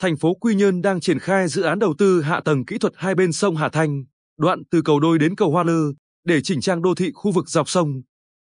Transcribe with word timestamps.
thành 0.00 0.16
phố 0.16 0.34
Quy 0.34 0.54
Nhơn 0.54 0.82
đang 0.82 1.00
triển 1.00 1.18
khai 1.18 1.48
dự 1.48 1.62
án 1.62 1.78
đầu 1.78 1.94
tư 1.98 2.22
hạ 2.22 2.40
tầng 2.44 2.64
kỹ 2.64 2.78
thuật 2.78 2.92
hai 2.96 3.14
bên 3.14 3.32
sông 3.32 3.56
Hà 3.56 3.68
Thanh, 3.68 4.04
đoạn 4.38 4.62
từ 4.70 4.82
cầu 4.82 5.00
đôi 5.00 5.18
đến 5.18 5.36
cầu 5.36 5.50
Hoa 5.50 5.62
Lư, 5.62 5.94
để 6.24 6.40
chỉnh 6.42 6.60
trang 6.60 6.82
đô 6.82 6.94
thị 6.94 7.10
khu 7.14 7.32
vực 7.32 7.48
dọc 7.48 7.68
sông. 7.68 8.02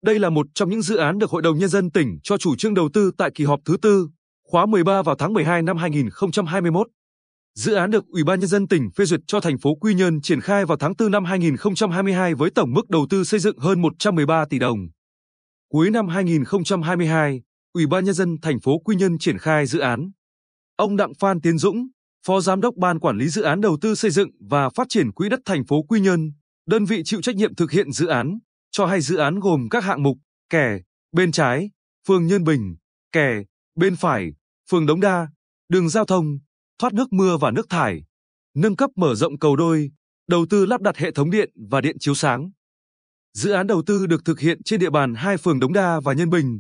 Đây 0.05 0.19
là 0.19 0.31
một 0.31 0.47
trong 0.55 0.71
những 0.71 0.83
dự 0.83 0.97
án 0.97 1.19
được 1.19 1.31
Hội 1.31 1.43
đồng 1.43 1.59
Nhân 1.59 1.69
dân 1.69 1.91
tỉnh 1.91 2.19
cho 2.23 2.39
chủ 2.39 2.57
trương 2.57 2.75
đầu 2.75 2.89
tư 2.95 3.11
tại 3.19 3.31
kỳ 3.35 3.45
họp 3.45 3.61
thứ 3.65 3.77
tư, 3.83 4.09
khóa 4.49 4.67
13 4.67 5.03
vào 5.03 5.17
tháng 5.19 5.33
12 5.33 5.63
năm 5.63 5.77
2021. 5.77 6.87
Dự 7.55 7.75
án 7.75 7.91
được 7.91 8.05
Ủy 8.07 8.25
ban 8.25 8.41
Nhân 8.41 8.49
dân 8.49 8.69
tỉnh 8.69 8.91
phê 8.97 9.05
duyệt 9.05 9.21
cho 9.27 9.41
thành 9.41 9.59
phố 9.59 9.75
Quy 9.75 9.95
Nhơn 9.95 10.21
triển 10.21 10.41
khai 10.41 10.65
vào 10.65 10.79
tháng 10.79 10.93
4 10.99 11.11
năm 11.11 11.25
2022 11.25 12.35
với 12.35 12.51
tổng 12.51 12.75
mức 12.75 12.91
đầu 12.91 13.07
tư 13.11 13.25
xây 13.25 13.41
dựng 13.41 13.59
hơn 13.59 13.83
113 13.83 14.45
tỷ 14.51 14.59
đồng. 14.59 14.79
Cuối 15.69 15.91
năm 15.91 16.09
2022, 16.09 17.43
Ủy 17.73 17.87
ban 17.87 18.05
Nhân 18.05 18.15
dân 18.15 18.37
thành 18.43 18.61
phố 18.61 18.79
Quy 18.79 18.97
Nhơn 18.97 19.19
triển 19.19 19.39
khai 19.39 19.67
dự 19.67 19.79
án. 19.79 20.11
Ông 20.79 20.97
Đặng 20.97 21.15
Phan 21.15 21.41
Tiến 21.41 21.59
Dũng, 21.59 21.89
Phó 22.27 22.41
Giám 22.41 22.61
đốc 22.61 22.75
Ban 22.77 23.01
Quản 23.01 23.19
lý 23.19 23.29
Dự 23.29 23.43
án 23.43 23.61
Đầu 23.61 23.79
tư 23.81 23.95
Xây 23.95 24.11
dựng 24.11 24.31
và 24.41 24.71
Phát 24.71 24.87
triển 24.89 25.13
Quỹ 25.13 25.29
đất 25.29 25.41
thành 25.45 25.67
phố 25.67 25.83
Quy 25.83 26.01
Nhơn, 26.01 26.33
đơn 26.67 26.85
vị 26.85 27.03
chịu 27.05 27.23
trách 27.23 27.37
nhiệm 27.37 27.55
thực 27.55 27.71
hiện 27.71 27.93
dự 27.93 28.07
án, 28.07 28.39
cho 28.71 28.87
hay 28.87 29.01
dự 29.01 29.17
án 29.17 29.41
gồm 29.41 29.69
các 29.71 29.85
hạng 29.85 30.03
mục 30.03 30.17
kè, 30.51 30.79
bên 31.13 31.33
trái, 31.33 31.71
phường 32.09 32.27
Nhân 32.27 32.45
Bình, 32.45 32.77
kè, 33.13 33.43
bên 33.75 33.97
phải, 33.97 34.33
phường 34.71 34.87
Đống 34.87 35.01
Đa, 35.01 35.29
đường 35.69 35.89
giao 35.89 36.05
thông, 36.05 36.39
thoát 36.79 36.95
nước 36.95 37.13
mưa 37.13 37.37
và 37.37 37.51
nước 37.51 37.69
thải, 37.69 38.05
nâng 38.55 38.77
cấp 38.77 38.91
mở 38.97 39.15
rộng 39.15 39.39
cầu 39.39 39.57
đôi, 39.57 39.91
đầu 40.29 40.47
tư 40.51 40.67
lắp 40.67 40.81
đặt 40.81 40.97
hệ 40.97 41.11
thống 41.11 41.31
điện 41.31 41.51
và 41.71 41.81
điện 41.81 41.97
chiếu 42.01 42.15
sáng. 42.15 42.51
Dự 43.35 43.51
án 43.51 43.67
đầu 43.67 43.83
tư 43.87 44.07
được 44.07 44.25
thực 44.25 44.41
hiện 44.41 44.63
trên 44.63 44.81
địa 44.81 44.91
bàn 44.91 45.15
hai 45.15 45.37
phường 45.37 45.61
Đống 45.61 45.73
Đa 45.73 46.01
và 46.01 46.13
Nhân 46.13 46.31
Bình. 46.31 46.59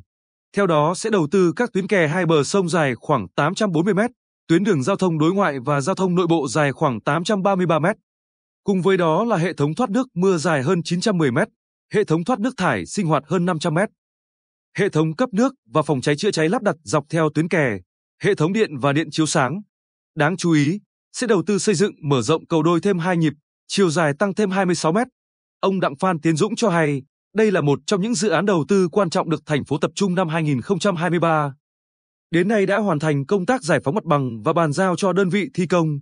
Theo 0.56 0.66
đó 0.66 0.94
sẽ 0.94 1.10
đầu 1.10 1.28
tư 1.30 1.52
các 1.56 1.72
tuyến 1.72 1.86
kè 1.86 2.08
hai 2.08 2.26
bờ 2.26 2.44
sông 2.44 2.68
dài 2.68 2.94
khoảng 2.94 3.28
840 3.28 3.94
m, 3.94 4.00
tuyến 4.48 4.64
đường 4.64 4.82
giao 4.82 4.96
thông 4.96 5.18
đối 5.18 5.34
ngoại 5.34 5.58
và 5.64 5.80
giao 5.80 5.94
thông 5.94 6.14
nội 6.14 6.26
bộ 6.26 6.48
dài 6.48 6.72
khoảng 6.72 7.00
833 7.00 7.78
m. 7.78 7.84
Cùng 8.64 8.82
với 8.82 8.96
đó 8.96 9.24
là 9.24 9.36
hệ 9.36 9.52
thống 9.52 9.74
thoát 9.74 9.90
nước 9.90 10.06
mưa 10.14 10.36
dài 10.36 10.62
hơn 10.62 10.82
910 10.82 11.30
m, 11.30 11.38
hệ 11.94 12.04
thống 12.04 12.24
thoát 12.24 12.40
nước 12.40 12.54
thải 12.56 12.86
sinh 12.86 13.06
hoạt 13.06 13.22
hơn 13.26 13.46
500 13.46 13.74
m. 13.74 13.78
Hệ 14.78 14.88
thống 14.88 15.16
cấp 15.16 15.28
nước 15.32 15.54
và 15.66 15.82
phòng 15.82 16.00
cháy 16.00 16.16
chữa 16.16 16.30
cháy 16.30 16.48
lắp 16.48 16.62
đặt 16.62 16.76
dọc 16.82 17.04
theo 17.10 17.30
tuyến 17.34 17.48
kè, 17.48 17.78
hệ 18.22 18.34
thống 18.34 18.52
điện 18.52 18.78
và 18.78 18.92
điện 18.92 19.08
chiếu 19.10 19.26
sáng. 19.26 19.60
Đáng 20.16 20.36
chú 20.36 20.52
ý, 20.52 20.80
sẽ 21.12 21.26
đầu 21.26 21.42
tư 21.46 21.58
xây 21.58 21.74
dựng 21.74 21.92
mở 22.02 22.22
rộng 22.22 22.46
cầu 22.46 22.62
đôi 22.62 22.80
thêm 22.80 22.98
hai 22.98 23.16
nhịp, 23.16 23.32
chiều 23.66 23.90
dài 23.90 24.12
tăng 24.18 24.34
thêm 24.34 24.50
26 24.50 24.92
mét. 24.92 25.06
Ông 25.60 25.80
Đặng 25.80 25.96
Phan 25.96 26.20
Tiến 26.20 26.36
Dũng 26.36 26.56
cho 26.56 26.70
hay, 26.70 27.02
đây 27.34 27.50
là 27.50 27.60
một 27.60 27.78
trong 27.86 28.02
những 28.02 28.14
dự 28.14 28.28
án 28.28 28.46
đầu 28.46 28.64
tư 28.68 28.88
quan 28.88 29.10
trọng 29.10 29.30
được 29.30 29.46
thành 29.46 29.64
phố 29.64 29.78
tập 29.78 29.90
trung 29.94 30.14
năm 30.14 30.28
2023. 30.28 31.54
Đến 32.30 32.48
nay 32.48 32.66
đã 32.66 32.78
hoàn 32.78 32.98
thành 32.98 33.26
công 33.26 33.46
tác 33.46 33.62
giải 33.62 33.80
phóng 33.84 33.94
mặt 33.94 34.04
bằng 34.04 34.42
và 34.42 34.52
bàn 34.52 34.72
giao 34.72 34.96
cho 34.96 35.12
đơn 35.12 35.28
vị 35.28 35.48
thi 35.54 35.66
công. 35.66 35.98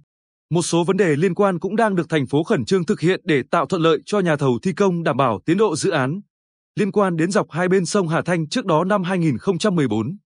Một 0.51 0.63
số 0.63 0.85
vấn 0.85 0.97
đề 0.97 1.17
liên 1.17 1.35
quan 1.35 1.59
cũng 1.59 1.77
đang 1.77 1.95
được 1.95 2.09
thành 2.09 2.27
phố 2.27 2.45
khẩn 2.45 2.65
trương 2.65 2.87
thực 2.87 3.01
hiện 3.01 3.21
để 3.25 3.43
tạo 3.51 3.67
thuận 3.67 3.83
lợi 3.83 3.99
cho 4.07 4.21
nhà 4.21 4.37
thầu 4.37 4.59
thi 4.63 4.73
công 4.73 5.03
đảm 5.03 5.17
bảo 5.17 5.41
tiến 5.47 5.59
độ 5.59 5.77
dự 5.77 5.91
án. 5.91 6.21
Liên 6.77 6.93
quan 6.93 7.17
đến 7.17 7.31
dọc 7.31 7.51
hai 7.51 7.69
bên 7.69 7.87
sông 7.87 8.09
Hà 8.09 8.23
Thanh 8.23 8.49
trước 8.49 8.67
đó 8.67 8.85
năm 8.85 9.03
2014, 9.03 10.17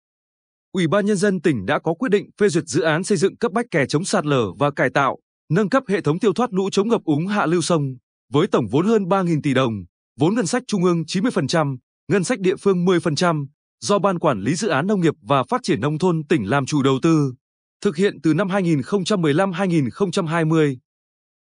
Ủy 0.72 0.86
ban 0.88 1.06
Nhân 1.06 1.16
dân 1.16 1.40
tỉnh 1.40 1.66
đã 1.66 1.78
có 1.78 1.94
quyết 1.94 2.08
định 2.08 2.30
phê 2.38 2.48
duyệt 2.48 2.64
dự 2.66 2.82
án 2.82 3.04
xây 3.04 3.18
dựng 3.18 3.36
cấp 3.36 3.52
bách 3.52 3.66
kè 3.70 3.86
chống 3.86 4.04
sạt 4.04 4.26
lở 4.26 4.52
và 4.58 4.70
cải 4.70 4.90
tạo, 4.90 5.18
nâng 5.50 5.68
cấp 5.68 5.82
hệ 5.88 6.00
thống 6.00 6.18
tiêu 6.18 6.32
thoát 6.32 6.52
lũ 6.52 6.70
chống 6.72 6.88
ngập 6.88 7.04
úng 7.04 7.26
hạ 7.26 7.46
lưu 7.46 7.60
sông, 7.60 7.96
với 8.32 8.46
tổng 8.46 8.66
vốn 8.70 8.86
hơn 8.86 9.04
3.000 9.04 9.40
tỷ 9.42 9.54
đồng, 9.54 9.72
vốn 10.20 10.34
ngân 10.34 10.46
sách 10.46 10.62
trung 10.66 10.84
ương 10.84 11.02
90%, 11.02 11.76
ngân 12.08 12.24
sách 12.24 12.40
địa 12.40 12.56
phương 12.56 12.84
10%, 12.84 13.46
do 13.80 13.98
Ban 13.98 14.18
Quản 14.18 14.40
lý 14.40 14.54
Dự 14.54 14.68
án 14.68 14.86
Nông 14.86 15.00
nghiệp 15.00 15.14
và 15.22 15.44
Phát 15.48 15.60
triển 15.62 15.80
Nông 15.80 15.98
thôn 15.98 16.22
tỉnh 16.28 16.50
làm 16.50 16.66
chủ 16.66 16.82
đầu 16.82 16.98
tư, 17.03 17.34
thực 17.81 17.97
hiện 17.97 18.20
từ 18.22 18.34
năm 18.34 18.48
2015-2020. 18.48 20.76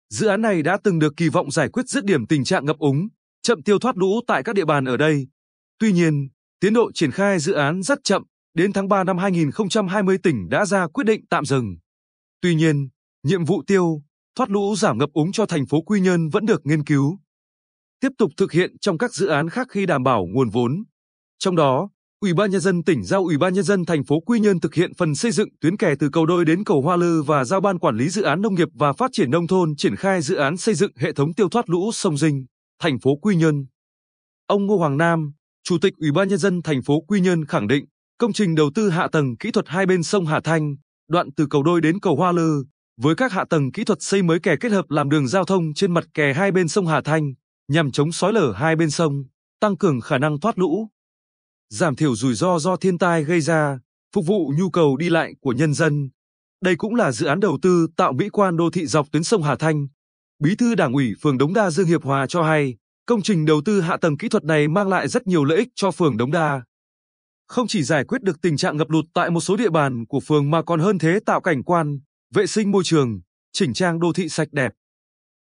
Dự 0.10 0.28
án 0.28 0.42
này 0.42 0.62
đã 0.62 0.78
từng 0.84 1.00
được 1.00 1.14
kỳ 1.18 1.30
vọng 1.30 1.52
giải 1.52 1.70
quyết 1.70 1.88
dứt 1.88 2.06
điểm 2.06 2.28
tình 2.28 2.44
trạng 2.44 2.66
ngập 2.66 2.78
úng, 2.78 3.08
chậm 3.42 3.64
tiêu 3.64 3.80
thoát 3.80 3.98
lũ 3.98 4.22
tại 4.28 4.44
các 4.44 4.56
địa 4.56 4.66
bàn 4.66 4.86
ở 4.86 4.98
đây. 4.98 5.28
Tuy 5.80 5.92
nhiên, 5.92 6.30
tiến 6.60 6.74
độ 6.74 6.92
triển 6.92 7.12
khai 7.12 7.40
dự 7.40 7.54
án 7.54 7.84
rất 7.84 8.00
chậm, 8.04 8.24
Đến 8.54 8.74
tháng 8.74 8.88
3 8.88 9.04
năm 9.04 9.18
2020 9.18 10.18
tỉnh 10.24 10.50
đã 10.50 10.66
ra 10.66 10.88
quyết 10.88 11.04
định 11.04 11.26
tạm 11.30 11.46
dừng. 11.46 11.76
Tuy 12.42 12.56
nhiên, 12.56 12.90
nhiệm 13.24 13.46
vụ 13.46 13.64
tiêu, 13.68 14.02
thoát 14.36 14.50
lũ 14.50 14.76
giảm 14.76 14.98
ngập 14.98 15.10
úng 15.14 15.32
cho 15.32 15.46
thành 15.46 15.66
phố 15.66 15.82
Quy 15.82 16.02
Nhơn 16.02 16.30
vẫn 16.30 16.46
được 16.46 16.62
nghiên 16.64 16.84
cứu. 16.84 17.20
Tiếp 18.02 18.12
tục 18.18 18.32
thực 18.38 18.52
hiện 18.52 18.78
trong 18.82 18.98
các 18.98 19.14
dự 19.14 19.28
án 19.28 19.50
khác 19.50 19.68
khi 19.70 19.86
đảm 19.86 20.04
bảo 20.04 20.26
nguồn 20.34 20.50
vốn. 20.50 20.84
Trong 21.40 21.56
đó, 21.56 21.90
Ủy 22.22 22.34
ban 22.34 22.52
nhân 22.52 22.62
dân 22.62 22.84
tỉnh 22.84 23.04
giao 23.04 23.24
Ủy 23.24 23.38
ban 23.38 23.54
nhân 23.54 23.64
dân 23.64 23.86
thành 23.86 24.04
phố 24.04 24.20
Quy 24.20 24.40
Nhơn 24.40 24.60
thực 24.60 24.74
hiện 24.74 24.94
phần 24.98 25.16
xây 25.16 25.32
dựng 25.32 25.50
tuyến 25.62 25.78
kè 25.78 25.94
từ 26.00 26.10
cầu 26.14 26.26
đôi 26.26 26.46
đến 26.46 26.64
cầu 26.64 26.82
Hoa 26.82 26.96
Lư 26.96 27.22
và 27.22 27.46
giao 27.46 27.62
ban 27.62 27.80
quản 27.80 27.98
lý 27.98 28.10
dự 28.10 28.22
án 28.22 28.42
nông 28.42 28.56
nghiệp 28.56 28.68
và 28.74 28.94
phát 28.94 29.12
triển 29.14 29.32
nông 29.32 29.48
thôn 29.48 29.76
triển 29.76 29.96
khai 29.96 30.22
dự 30.22 30.36
án 30.36 30.58
xây 30.58 30.76
dựng 30.76 30.92
hệ 30.96 31.14
thống 31.14 31.34
tiêu 31.34 31.50
thoát 31.50 31.70
lũ 31.70 31.92
sông 31.94 32.18
Dinh, 32.18 32.46
thành 32.82 33.00
phố 33.00 33.16
Quy 33.16 33.36
Nhơn. 33.36 33.66
Ông 34.48 34.66
Ngô 34.66 34.78
Hoàng 34.78 34.98
Nam, 34.98 35.32
Chủ 35.64 35.78
tịch 35.82 35.94
Ủy 35.98 36.12
ban 36.12 36.28
nhân 36.28 36.40
dân 36.40 36.62
thành 36.62 36.82
phố 36.82 37.02
Quy 37.08 37.22
Nhơn 37.22 37.46
khẳng 37.46 37.68
định, 37.68 37.86
Công 38.18 38.34
trình 38.34 38.56
đầu 38.56 38.72
tư 38.76 38.90
hạ 38.90 39.08
tầng 39.12 39.38
kỹ 39.38 39.52
thuật 39.52 39.68
hai 39.68 39.86
bên 39.86 40.04
sông 40.04 40.26
Hà 40.26 40.40
Thanh, 40.44 40.76
đoạn 41.10 41.30
từ 41.38 41.48
cầu 41.50 41.64
đôi 41.64 41.82
đến 41.82 42.00
cầu 42.00 42.16
Hoa 42.16 42.32
Lư, 42.32 42.64
với 43.02 43.16
các 43.16 43.32
hạ 43.32 43.46
tầng 43.50 43.72
kỹ 43.72 43.84
thuật 43.84 44.02
xây 44.02 44.24
mới 44.24 44.40
kè 44.40 44.56
kết 44.60 44.72
hợp 44.72 44.86
làm 44.90 45.10
đường 45.10 45.28
giao 45.28 45.46
thông 45.46 45.74
trên 45.74 45.94
mặt 45.94 46.04
kè 46.14 46.34
hai 46.34 46.52
bên 46.52 46.68
sông 46.68 46.88
Hà 46.88 47.02
Thanh, 47.02 47.34
nhằm 47.72 47.92
chống 47.92 48.12
sói 48.12 48.34
lở 48.34 48.54
hai 48.56 48.76
bên 48.76 48.92
sông, 48.92 49.24
tăng 49.60 49.78
cường 49.78 50.02
khả 50.02 50.18
năng 50.18 50.40
thoát 50.40 50.60
lũ, 50.60 50.88
giảm 51.70 51.96
thiểu 51.96 52.16
rủi 52.16 52.34
ro 52.34 52.60
do 52.60 52.76
thiên 52.76 52.98
tai 52.98 53.24
gây 53.24 53.42
ra, 53.42 53.80
phục 54.16 54.26
vụ 54.26 54.54
nhu 54.58 54.70
cầu 54.70 54.98
đi 54.98 55.10
lại 55.10 55.34
của 55.42 55.54
nhân 55.54 55.74
dân. 55.74 56.10
Đây 56.62 56.76
cũng 56.76 56.96
là 56.96 57.12
dự 57.12 57.26
án 57.26 57.40
đầu 57.40 57.60
tư 57.62 57.88
tạo 57.98 58.14
mỹ 58.14 58.30
quan 58.30 58.58
đô 58.58 58.70
thị 58.70 58.86
dọc 58.86 59.12
tuyến 59.12 59.24
sông 59.24 59.44
Hà 59.44 59.56
Thanh. 59.56 59.88
Bí 60.40 60.56
thư 60.56 60.76
Đảng 60.76 60.94
ủy 60.94 61.14
phường 61.22 61.38
Đống 61.38 61.54
Đa 61.54 61.70
Dương 61.70 61.88
Hiệp 61.88 62.04
Hòa 62.04 62.28
cho 62.28 62.44
hay, 62.44 62.76
công 63.06 63.22
trình 63.22 63.46
đầu 63.46 63.62
tư 63.66 63.82
hạ 63.82 63.98
tầng 63.98 64.18
kỹ 64.18 64.30
thuật 64.30 64.44
này 64.44 64.68
mang 64.68 64.88
lại 64.88 65.08
rất 65.08 65.28
nhiều 65.28 65.44
lợi 65.44 65.58
ích 65.58 65.70
cho 65.76 65.92
phường 65.92 66.18
Đống 66.18 66.32
Đa 66.32 66.62
không 67.52 67.68
chỉ 67.68 67.84
giải 67.84 68.04
quyết 68.06 68.22
được 68.22 68.42
tình 68.42 68.58
trạng 68.58 68.78
ngập 68.78 68.90
lụt 68.90 69.06
tại 69.14 69.30
một 69.30 69.40
số 69.40 69.56
địa 69.56 69.70
bàn 69.70 70.06
của 70.06 70.20
phường 70.20 70.52
mà 70.52 70.62
còn 70.62 70.80
hơn 70.80 71.00
thế 71.00 71.20
tạo 71.26 71.42
cảnh 71.42 71.64
quan, 71.64 72.00
vệ 72.34 72.48
sinh 72.48 72.72
môi 72.72 72.84
trường, 72.84 73.22
chỉnh 73.52 73.74
trang 73.74 74.00
đô 74.00 74.14
thị 74.14 74.30
sạch 74.30 74.48
đẹp. 74.52 74.72